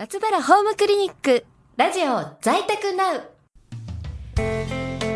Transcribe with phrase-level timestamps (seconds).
[0.00, 1.44] 松原ホームクリニック
[1.76, 3.22] ラジオ在宅ナウ。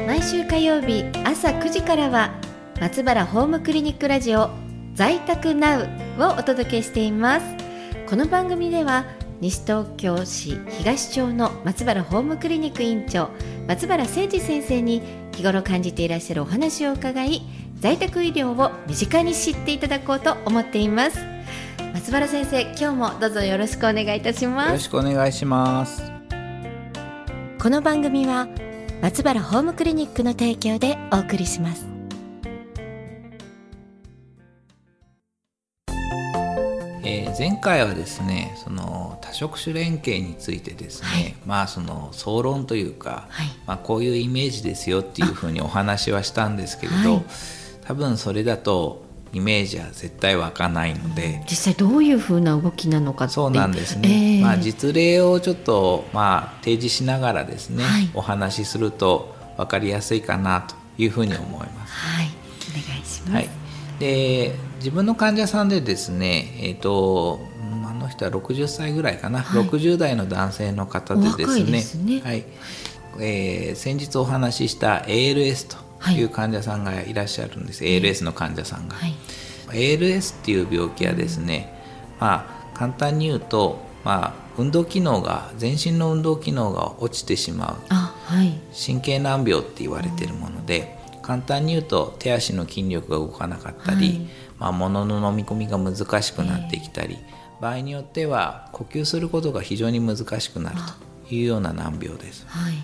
[0.06, 2.38] 毎週火曜日朝9時からは
[2.78, 4.50] 松原ホームクリニックラジオ
[4.92, 7.46] 在宅ナウをお届けしています。
[8.06, 9.06] この番組では
[9.40, 13.30] 西東京市東町の松原ホームクリニック院長
[13.66, 15.00] 松原誠二先生に
[15.32, 17.40] 日頃感じていらっしゃるお話を伺い
[17.80, 21.33] 在宅医療を身近に知っていただこうと思っています。
[21.94, 24.66] 松原先生今日もどうぞよろしくお願いいたします。
[24.66, 26.02] よろしくお願いします。
[27.62, 28.48] この番組は
[29.00, 31.86] 松原ホームクリニックの提供でお送りします。
[37.04, 47.24] えー、前回はですねその多職種連携についてですね、はい、まあその総論というか、はい、まあ、こういうイメージですよっていうふうにお話はしたんですけれど、はい、
[47.84, 49.03] 多分それだと
[49.34, 51.42] イメージは絶対湧かないので。
[51.50, 57.84] 実際どういうふうな動きなのかそうなんですね、えー、まあ、実例をちょっとまあ提示しながらですね、
[58.14, 61.92] お話しすると分かりやすいかなというふうに思います。
[61.92, 62.28] はい。
[62.70, 63.48] お願いします、はい。
[63.98, 67.40] で自分の患者さんでですね、えーと、
[67.88, 72.44] あの人は60歳ぐらいかな、はい、60代の男性の方でですね、ね、はい。
[73.20, 78.96] えー、先日お話しした ALS という患者さんがいらっしゃるんです、はい、ALS の患者さんが。
[78.96, 79.14] はい、
[79.70, 81.72] ALS っていう病気はですね、
[82.20, 91.02] まあ、簡単に言うと、まあ、運動機能が全身の運動機能が落ちてしまう、はい、神経難病って言われているもので。
[91.24, 100.76] 簡単に言うと手足の筋力が動かなかったり、はい、まあ、物の飲み込みが難しくなってきたり、えー、場合によっては呼吸することが非常に難しくなる
[101.26, 102.44] というような難病です。
[102.46, 102.74] はい、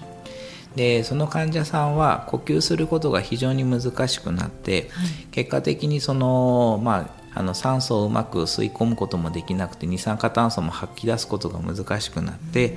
[0.76, 12.76] でその患者さんは呼吸することが非常に難しくなって、はい、結果的にその、まあ、あの酸素をうまく吸い込むこともできなくて二酸化炭素も吐き出すことが難しくなって、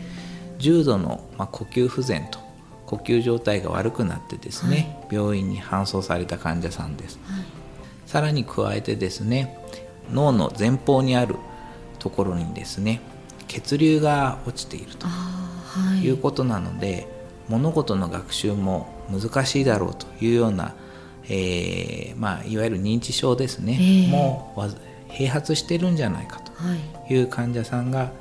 [0.58, 2.40] 重度の、まあ、呼吸不全と
[2.86, 7.46] 呼吸状態が悪くなってですね、はい、病院に搬送された患者さんです、はい、
[8.06, 9.58] さらに加えてですね
[10.12, 11.36] 脳の前方にある
[12.00, 13.02] ところにですね
[13.48, 15.08] 血流が落ちていると
[16.02, 17.08] いうことなので、
[17.50, 20.76] 物事の学習も難しいだろうというような、
[21.26, 24.62] えーまあ、いわゆる認知症ですね、えー、もう
[25.12, 28.12] 併発してるんじゃないかという患者さんが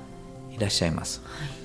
[0.50, 1.22] いらっしゃいます。
[1.25, 1.62] はい。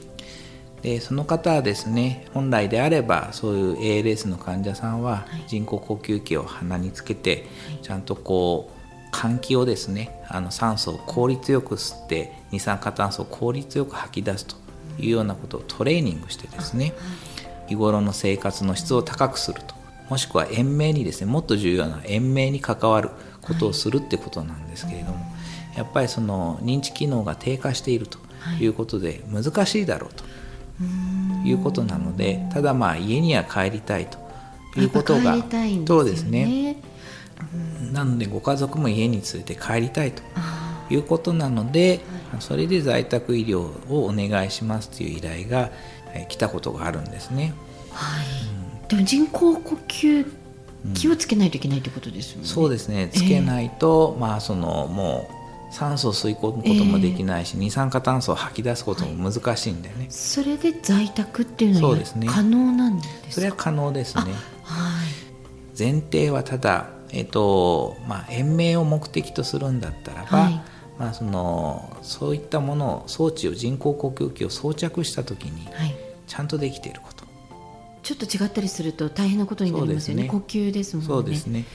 [0.81, 7.45] でその方はですね本来であればそういう ALS の患者さんは人工呼吸器を鼻につけて、
[7.81, 8.69] ちゃんとこ
[9.11, 14.55] う換気をですねあの酸素を効率よく吸って二酸化炭素を効率よく吐き出すと
[14.99, 16.93] いうようなことをトレーニングしてですね
[17.67, 19.75] 日頃の生活の質を高くすると。
[20.09, 23.09] もしくは延命にですねもっと重要な延命に関わる
[23.41, 25.17] ことをするってことなんですけれども、
[25.75, 28.19] やっぱりその認知機能が低下していると
[28.59, 28.65] い。
[28.67, 30.23] うことで難しいだろうと。
[31.43, 34.19] いうことなのでただまあ家には帰りたいと
[34.79, 35.43] いうことが、ね、
[35.87, 36.77] そうですね。
[37.91, 40.21] なのでご家族も家に連れて帰りたいと
[40.89, 42.01] いうことなので
[42.39, 45.71] それで在宅医療をお願いしますという依頼が
[46.29, 47.53] 来たことがあるんですね。
[47.91, 48.25] はい、
[48.81, 50.25] うん、でも人工呼吸
[50.93, 52.47] 気をつけないといけないということですよね。
[52.47, 53.09] そうですね。
[53.11, 55.27] つけないと、えー、まあそのも
[55.71, 61.97] う酸素を吸い込むこともできないし、えー、二酸化炭素を吐き出すことも難しいんだよね、はい、それで在宅っていうのは
[62.27, 63.31] 可能なんですか？
[63.31, 64.31] それは可能ですね、はい、
[65.77, 70.56] 前提はただ、えーとまあ、延命を目的とするんだったらば、はい、
[70.99, 75.67] まあ、そのそういったものを装置を人工呼吸器を装着した時に
[76.25, 77.25] ちゃんとできていること、
[78.03, 81.07] ちょっと違ったりすると大変なことになりますよね、ね、呼吸ですもんね。
[81.07, 81.65] そうですね。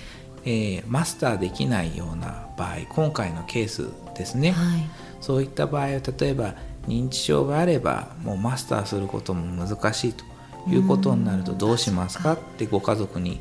[0.44, 4.81] えー、マスターできないような場合今回のケースですね、はい、
[5.21, 6.00] そういった場合は例
[6.31, 6.56] えば
[6.89, 10.25] 認知症があればもうマスターすることも難しいと
[10.69, 12.33] いうことになるとどうしますか？
[12.33, 13.39] ってご家族に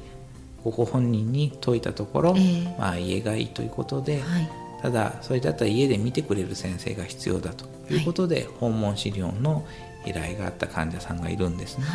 [0.63, 4.49] ご本人に説いたところ、えー、まあ、家がいいということで、はい、
[4.81, 9.65] ただそれだったら家で見てくれる先生が必要だということで、はい、訪問治療の
[10.05, 11.85] 依頼があった患者さんがいるんですね。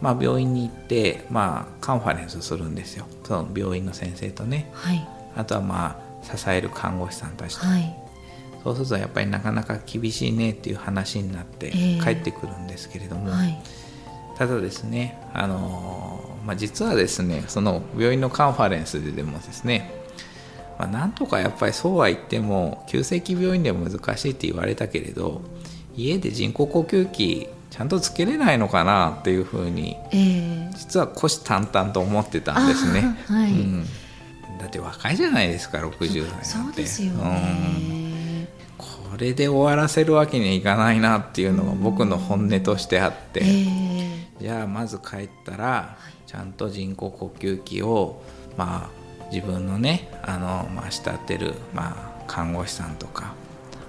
[0.00, 3.06] まあ、病院に行って、まあ、カンファレンスするんですよ。
[3.24, 7.96] その病院の先生とね、はい、あとはまあ支える看護師さんたちと、はい、
[8.64, 13.62] そうするとやっぱりなかなか厳しいねっていう話になって帰ってくるんですけれども、えーはい、
[14.38, 20.01] ただですね、あのまあ、実はですねその病院のカンファレンスででもですね
[20.78, 25.42] まあ、なんとかやっぱりそうは言っても急性期病院では難しいって言われたけれど
[25.96, 33.16] 家で人工呼吸器ちゃんとつけれないのかなっていうふうに、えー、実は虎視眈々と思ってたんですね。
[33.26, 33.86] はい、うん、
[34.58, 36.44] だって若いじゃないですか60代なんて。
[36.44, 43.42] そうですよね、うん、こそれで終わらせるわけにはいかないなっていうのが僕の本音としてあって、
[44.38, 45.96] じゃあまず帰ったら
[46.26, 48.22] ちゃんと人工呼吸器を
[48.58, 49.01] まあ
[49.32, 53.34] 自分のねあの、まあ、慕ってる、まあ、看護師さんとか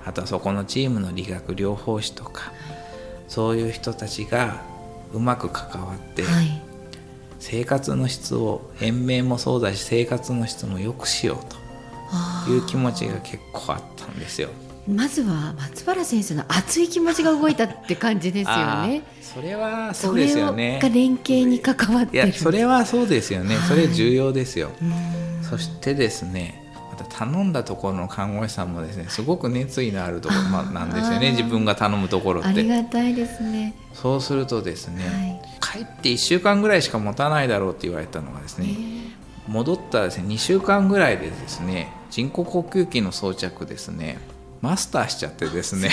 [0.06, 2.52] あとはそこのチームの理学療法士とか
[3.28, 4.62] そういう人たちが
[5.14, 6.62] うまく関わって、はい、
[7.40, 14.50] 生活の質を延命もそうだし生活の質も良くしようという気持ちが結構あったんですよ。
[14.88, 19.04] まずは松原先生の熱い気持ちが動いたって感じですよね。
[19.22, 20.80] それはそうですよね。
[20.82, 23.56] が連携に関わってそれはそうですよね。
[23.68, 24.72] それ重要ですよ。
[25.54, 26.64] そしてですね。
[26.90, 32.50] また頼んだところの看護師さんもですねすごく熱意のあるところ、まあ、なんですよね自分が頼むところって。
[32.50, 33.74] ありがたいですね。
[33.94, 38.68] そうするとですね、はい、帰って1週間ぐらいしか持たないだろうって言われたのがですね
[39.48, 44.18] 戻ったらですね2週間ぐらいでですね人工呼吸器の装着ですね
[44.62, 45.92] マスターしちゃってですね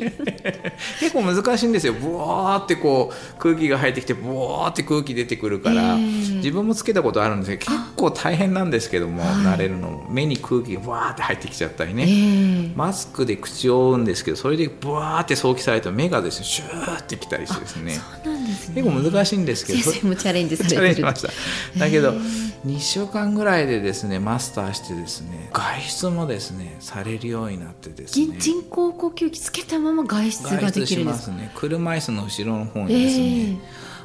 [1.00, 1.92] 結構難しいんですよ。
[1.92, 17.98] ブワーってこう空気が入ってきてブワーって空気出てくるから、えー、自分もつけたことあるんですけど結構大変なんですけども慣れるの目に空気がブワーって入ってきちゃったりね、えー、マスクで口を覆うんですけどそれでブワーって早期されると目がですねシューってきたりしてですね
[18.46, 19.78] 結構難しいんですけど。
[19.80, 20.76] 先生もチャレンジされてる。
[20.76, 21.78] チャレンジしました。
[21.78, 28.36] だけど、えー2週間ぐらいでですねマスターしてですね外出もですねされるようになってですね。
[28.38, 31.52] 人工呼吸器つけたまま外出ができるんですね。
[31.54, 33.58] 車椅子の後ろの方にですね、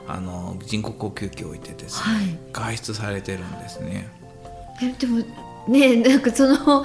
[0.07, 4.07] えー、あの人工呼吸器を置いてですね、はい、外出されてるんですね。
[4.83, 5.23] えでも
[5.67, 6.83] ねなんかその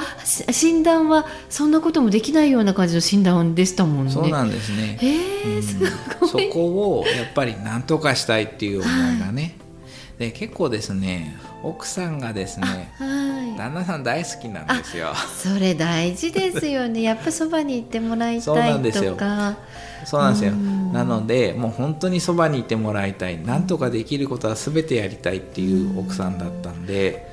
[0.51, 4.13] 診断はそんなこともできないような感じの診断でしたもんね。
[4.13, 4.99] そうなんですね。
[5.03, 5.79] えー、す
[6.21, 6.49] ごい。
[6.49, 9.57] そこをやっぱり何とかしたいっていう思いがね、
[10.19, 15.13] で結構ですね奥さんがですね、はい、旦那さん大好きなんですよ。
[15.15, 17.03] それ大事ですよね。
[17.03, 18.47] やっぱそばに行ってもらいたいとか。
[18.47, 19.17] そうなんですよ。
[20.05, 20.53] そうなんですよ。
[20.53, 23.43] なのでもう本当にそばにいてもらいたい。
[23.43, 27.27] なんとかできることは全てやりたいっていう奥さんだったんで、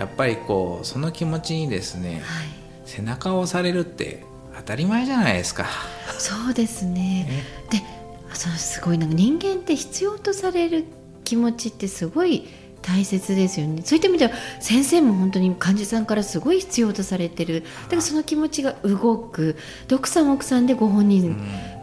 [0.00, 2.46] やっぱりこうその気持ちにですね、はい、
[2.86, 4.24] 背中を押されるって
[4.56, 5.66] 当たり前じゃないですか。
[6.18, 7.24] そうですね。
[7.24, 7.42] ね。
[7.70, 7.82] で、
[8.32, 10.86] そうすごいなんか人間って必要とされる
[11.22, 12.48] 気持ちってすごい
[12.80, 13.82] 大切ですよね。
[13.84, 17.60] そういった意味では先生も本当に患者さんからすごい必要とされてる。
[17.82, 19.58] だからその気持ちが動く。
[19.92, 21.36] 奥さん奥さんでご本人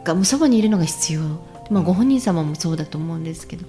[0.04, 1.22] がもうそばにいるのが必要、
[1.69, 3.68] まあ、ご本人様もそうだと思うんですけど。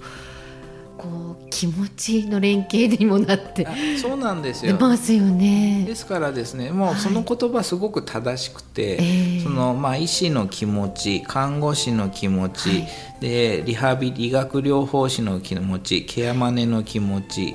[0.99, 3.67] こう気持ちの連携にもなって
[4.00, 4.77] そうなんですよ。
[4.79, 5.85] ますよね。
[5.87, 12.89] ですからですねもうその言葉すごく正しくて、はい、そのまあ、医師の気持ち看護師の気持ち、はい、
[13.21, 17.55] でリハビリ理学療法士の気持ちケアマネの気持ち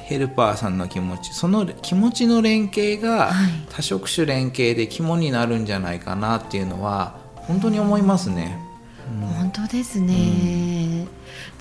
[0.00, 3.32] ヘルパーさんの気持ちその気持ちの連携が
[3.70, 8.58] 多職種連携で肝になるんじゃないかなっていうのは本当に思いますね。
[9.20, 10.14] うん、本当ですね、
[10.68, 10.73] うん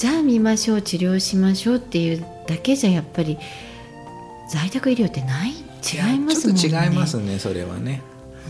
[0.03, 3.37] じゃあ見ましょう治療しましょうっていうだけじゃやっぱり
[4.49, 5.51] 在宅医療ってない？
[5.51, 6.61] 違いますもんね。
[6.61, 8.01] ちょっと違いますねそれはね。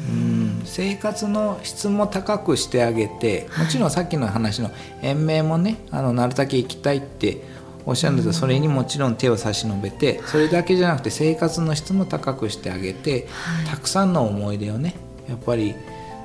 [0.10, 4.72] うん生活の質も高くしてあげてもちろんさっきの話の
[5.04, 7.44] 延命もねあのなるだけ行きたいって
[7.86, 13.28] おっしゃるんですがそれにもちろん手を差し伸べてそれだけじゃなくて生活の質も高くしてあげて、
[13.70, 14.96] たくさんの思い出をね
[15.30, 15.76] やっぱり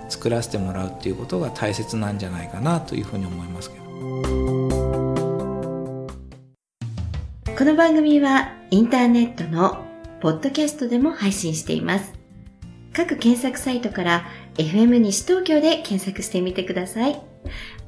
[0.08, 4.67] 作らせてもらうっていうことが大切なんじゃないかなというふうに思いますけど。
[7.58, 9.84] この番組はインターネットの
[10.20, 12.12] ポッドキャストでも配信しています。
[12.92, 17.20] 各検索サイトから FM 西東京で検索してみてください。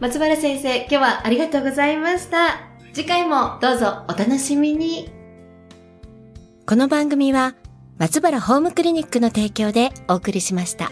[0.01, 2.63] 松原先生、今日はありがとうございました。
[2.93, 5.09] 次回もどうぞお楽しみに。
[6.67, 7.55] この番組は
[7.97, 10.91] 松原ホームクリニックの提供でお送りしました。